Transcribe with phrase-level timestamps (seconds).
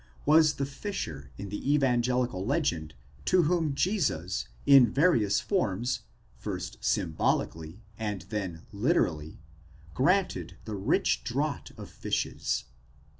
[0.25, 5.99] was the fisher in the evangelical legend to whom Jesus in various forms,
[6.35, 9.37] first symbolically, and then literally,
[9.93, 12.63] granted the rich draught of fishes.